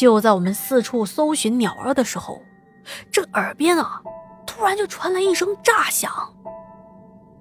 [0.00, 2.40] 就在我们四处搜寻鸟儿的时候，
[3.12, 4.00] 这耳边啊，
[4.46, 6.10] 突然就传来一声炸响，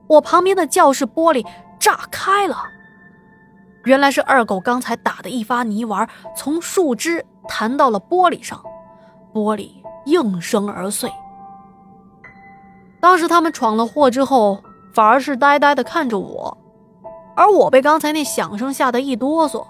[0.08, 1.48] 我旁边的教室玻璃
[1.80, 2.58] 炸开了。
[3.86, 8.62] 原来是二狗刚才打的一发泥丸从树枝弹到了玻璃上，
[9.34, 9.72] 玻璃
[10.04, 11.10] 应声而碎。
[13.00, 14.62] 当时他们闯了祸之后，
[14.94, 16.58] 反而是呆呆的看着我，
[17.38, 19.66] 而我被刚才那响声吓得一哆嗦，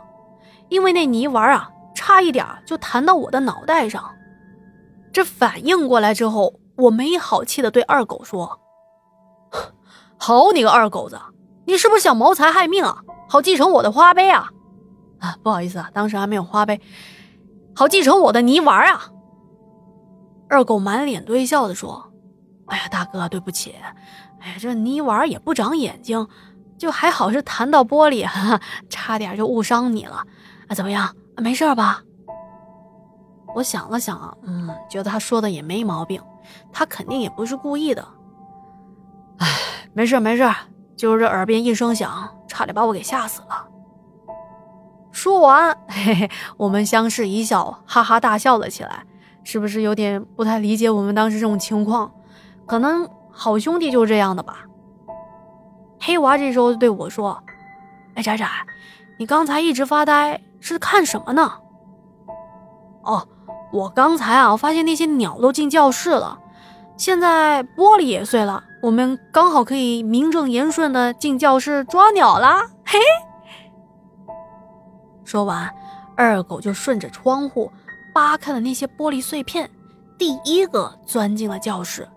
[0.69, 1.69] 因为那泥丸啊，
[2.09, 4.03] 差一点就弹到我的脑袋上。
[5.13, 8.59] 这反应过来之后，我没好气的对二狗说
[10.17, 11.19] ：“好你个二狗子，
[11.65, 13.03] 你是不是想谋财害命啊？
[13.29, 14.49] 好继承我的花呗啊？
[15.19, 16.81] 啊，不好意思啊，当时还没有花呗，
[17.75, 19.11] 好继承我的泥丸啊。”
[20.49, 22.11] 二狗满脸堆笑的说。
[22.65, 23.75] 哎呀，大哥，对不起。
[24.39, 26.27] 哎呀，这泥丸也不长眼睛，
[26.75, 30.23] 就还好是弹到玻璃，哈哈，差点就误伤你了。
[30.67, 32.01] 啊，怎么样，没事吧？
[33.55, 36.21] 我想了想，嗯，觉得他说的也没毛病，
[36.71, 38.07] 他肯定也不是故意的。
[39.39, 39.47] 哎，
[39.93, 40.47] 没事没事，
[40.95, 43.67] 就是这耳边一声响，差点把我给吓死了。
[45.11, 49.03] 说完，嘿嘿，我们相视一笑，哈哈大笑了起来。
[49.43, 52.11] 是不是有点不太理解我们当时这种情况？
[52.67, 54.65] 可能好兄弟就是这样的吧。
[55.99, 57.43] 黑娃这时候对我说
[58.13, 58.45] ：“哎，仔仔，
[59.17, 61.51] 你刚才一直发呆是看什么呢？”
[63.03, 63.27] 哦，
[63.71, 66.39] 我刚才啊，发现那些鸟都进教室了，
[66.97, 72.69] 现在玻璃也碎了，我们刚好可以名正言顺的进教室抓鸟啦。
[72.85, 72.99] 嘿，
[75.23, 75.73] 说完，
[76.15, 77.71] 二狗就顺着窗户
[78.13, 79.69] 扒开了那些玻璃碎片，
[80.17, 82.07] 第一个钻进了教室。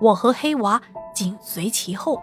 [0.00, 0.80] 我和黑娃
[1.14, 2.22] 紧随其后。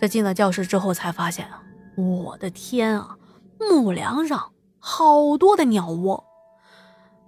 [0.00, 1.62] 这进了教室之后，才发现啊，
[1.96, 3.16] 我的天啊，
[3.70, 6.24] 木梁上好多的鸟窝。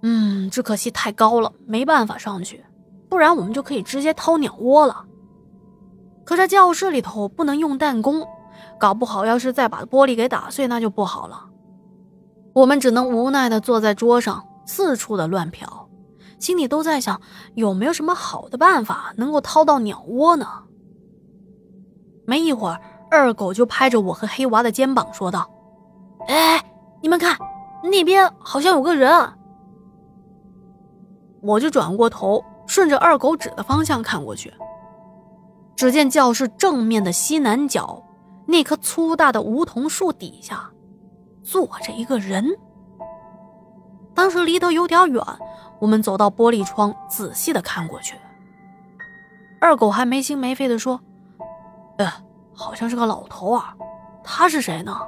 [0.01, 2.63] 嗯，只可惜太高了，没办法上去，
[3.09, 5.05] 不然我们就可以直接掏鸟窝了。
[6.23, 8.27] 可这教室里头不能用弹弓，
[8.79, 11.45] 搞不好要是再把玻璃给打碎，那就不好了。
[12.53, 15.65] 我们只能无奈的坐在桌上，四处的乱瞟。
[16.37, 17.19] 心里都在想，
[17.55, 20.47] 有没有什么好的办法能够掏到鸟窝呢？
[22.25, 25.49] 没一会儿，二狗就拍着我和黑娃的肩膀说道
[26.27, 26.63] ：“哎，
[27.01, 27.37] 你们看，
[27.83, 29.33] 那边好像有个人。”
[31.41, 34.53] 我就转过头，顺着二狗指的方向看过去，
[35.75, 38.03] 只见教室正面的西南角
[38.45, 40.69] 那棵粗大的梧桐树底下，
[41.43, 42.57] 坐着一个人。
[44.13, 45.23] 当时离得有点远。
[45.79, 48.15] 我们走到玻璃窗，仔细的看过去。
[49.61, 50.99] 二狗还没心没肺的说
[51.99, 52.11] ：“呃，
[52.51, 53.75] 好像是个老头啊，
[54.23, 54.99] 他是谁呢？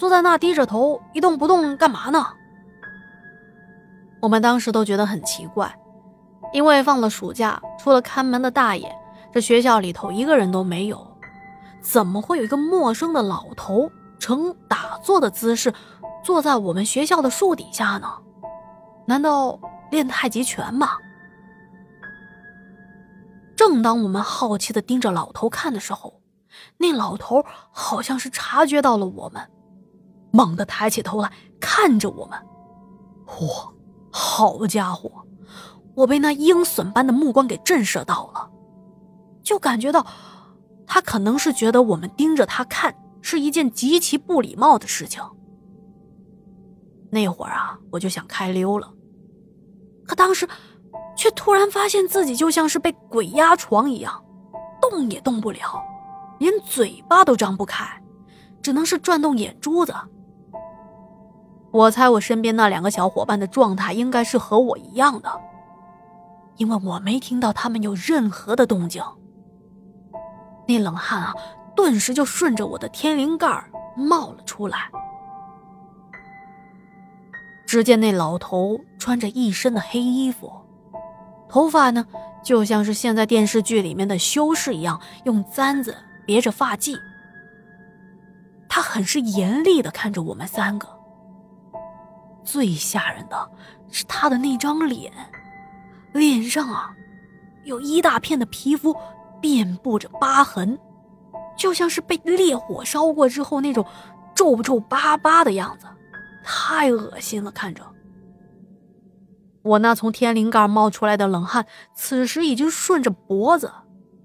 [0.00, 2.26] 坐在那低着头一动不动干嘛呢？”
[4.22, 5.78] 我们当时都觉得很奇怪，
[6.54, 8.90] 因为放了暑假，除了看门的大爷，
[9.30, 11.06] 这学校里头一个人都没有，
[11.82, 15.72] 怎么会有一个陌生的老头呈打坐的姿势
[16.24, 18.08] 坐在我们学校的树底下呢？
[19.04, 19.60] 难道？
[19.90, 20.90] 练太极拳吗？
[23.56, 26.22] 正当我们好奇的盯着老头看的时候，
[26.78, 29.50] 那老头好像是察觉到了我们，
[30.30, 32.38] 猛地抬起头来看着我们。
[33.26, 33.72] 嚯，
[34.10, 35.10] 好家伙！
[35.94, 38.50] 我被那鹰隼般的目光给震慑到了，
[39.42, 40.06] 就感觉到
[40.86, 45.22] 他可能是觉得我们盯着他看是一件极其不礼貌的事情。
[47.10, 48.92] 那会儿啊，我就想开溜了。
[50.06, 50.48] 可当时，
[51.16, 54.24] 却突然发现自己就像是被鬼压床一样，
[54.80, 55.82] 动也动不了，
[56.38, 57.84] 连嘴巴都张不开，
[58.62, 59.92] 只能是转动眼珠子。
[61.72, 65.40] 我猜我身边那两个小伙伴的状态应该是和我一样的，
[66.56, 69.02] 因为我没听到他们有任何的动静。
[70.66, 71.34] 那冷汗啊，
[71.74, 73.64] 顿时就顺着我的天灵盖
[73.96, 74.90] 冒了出来。
[77.66, 80.52] 只见那老头穿着一身的黑衣服，
[81.48, 82.04] 头发呢
[82.42, 85.96] 就像是现在电视剧里面的修士一样，用簪子
[86.26, 86.98] 别着发髻。
[88.68, 90.99] 他很是严厉的看着我们三个。
[92.44, 93.50] 最吓人的
[93.90, 95.12] 是他的那张脸，
[96.12, 96.90] 脸上啊
[97.64, 98.96] 有一大片的皮肤
[99.40, 100.78] 遍布着疤痕，
[101.56, 103.84] 就像是被烈火烧过之后那种
[104.34, 105.86] 皱皱巴巴的样子。
[106.42, 107.82] 太恶心了，看着
[109.62, 113.70] 我那从天灵盖冒出来的冷汗，此时已经顺着脖子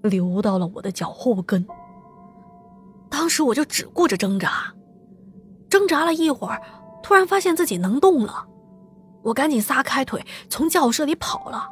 [0.00, 1.66] 流到了我的脚后跟。
[3.10, 4.72] 当时我就只顾着挣扎，
[5.68, 6.62] 挣扎了一会儿，
[7.06, 8.44] 突然发现自己能动了，
[9.22, 11.70] 我赶紧撒开腿从教室里跑了。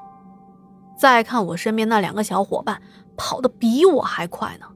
[0.97, 2.81] 再看我身边那两个小伙伴，
[3.17, 4.67] 跑得比我还快呢。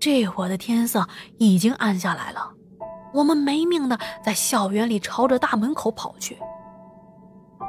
[0.00, 1.06] 这会儿的天色
[1.36, 2.50] 已经暗下来了，
[3.14, 6.36] 我们没命的在校园里朝着大门口跑去。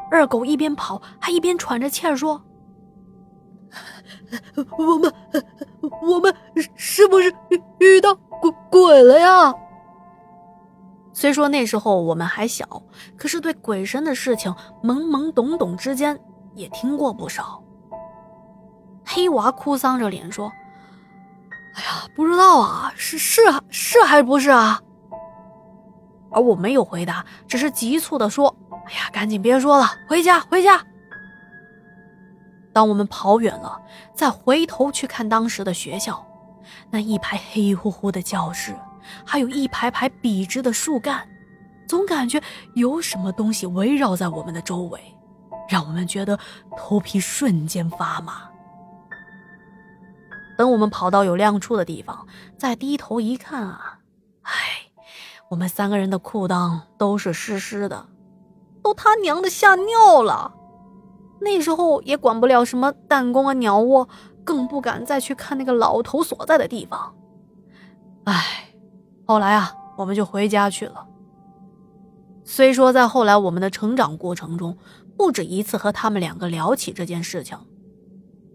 [0.10, 2.42] 二狗一边跑还一边喘着气儿说
[4.80, 5.14] ：“我们，
[6.02, 6.36] 我们
[6.75, 7.32] 是不是
[7.78, 9.54] 遇到鬼鬼了呀？”
[11.19, 12.81] 虽说那时候我们还小，
[13.18, 16.18] 可是对鬼神的事情懵懵懂懂之间
[16.56, 17.62] 也听过不少。
[19.04, 20.50] 黑娃哭丧着脸说
[21.75, 24.81] ：“哎呀，不知道啊，是是是还是不是啊？”
[26.31, 28.56] 而我没有回答，只是急促的说
[28.88, 30.81] ：“哎呀，赶紧别说了，回家回家。”
[32.72, 33.77] 当我们跑远了，
[34.15, 36.25] 再回头去看当时的学校，
[36.89, 38.74] 那一排黑乎乎的教室。
[39.26, 41.28] 还有一排排笔直的树干，
[41.88, 42.42] 总感觉
[42.76, 45.00] 有什么东西围绕在我们的周围，
[45.68, 46.38] 让我们觉得
[46.78, 48.50] 头皮瞬间发麻。
[50.58, 52.28] 等我们跑到有亮处的地方，
[52.58, 54.00] 再低头一看啊，
[54.42, 54.52] 哎，
[55.50, 58.08] 我们三个人的裤裆都是湿湿的，
[58.84, 60.54] 都他娘的吓尿了。
[61.42, 64.10] 那时候也管不了什么弹弓啊、鸟窝，
[64.44, 67.16] 更不敢再去看那个老头所在的地方。
[68.26, 68.69] 哎。
[69.30, 71.06] 后来啊，我们就回家去了。
[72.44, 74.76] 虽说在后来我们的成长过程中，
[75.16, 77.56] 不止一次和他们两个聊起这件事情，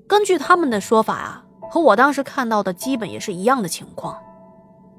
[0.08, 4.20] 根据他们的说法啊，和我当时看到的基本也是一样的情况。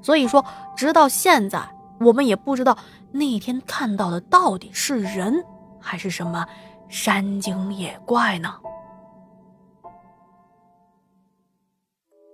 [0.00, 0.42] 所以说，
[0.74, 1.68] 直到现在，
[2.00, 2.78] 我们也不知道
[3.12, 5.44] 那天看到的到底是人
[5.78, 6.46] 还是什么
[6.88, 8.54] 山精野怪呢。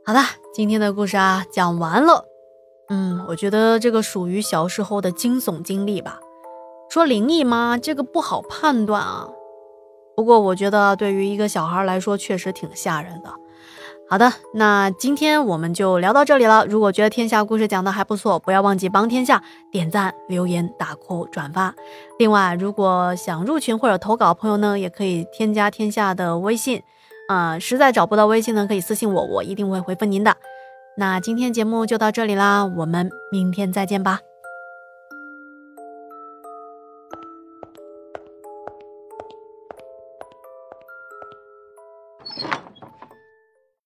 [0.06, 0.21] 好的，
[0.55, 2.29] 今天的故事啊，讲完了。
[2.94, 6.21] 嗯，我觉得这个属于小时候的惊悚经历吧。
[6.91, 7.79] 说灵异吗？
[7.81, 9.27] 这个不好判断啊。
[10.15, 13.31] 不过我觉得对于一个小孩来说，确实挺吓人的。
[14.11, 16.67] 好的，那今天我们就聊到这里了。
[16.67, 21.75] 如果觉得天下故事讲的还不错，不要忘记帮天下点赞、留言、打 call、转发。
[22.19, 26.83] 另外，如果想入群或者投稿，朋友呢也可以添加天下的微信。
[27.29, 30.37] 啊，实在找不到微信呢，可以私信我，我一定会回复您的。
[30.97, 34.21] 那今天节目就到这里啦，我们明天再见吧。